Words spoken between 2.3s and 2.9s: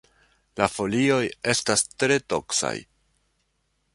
toksaj.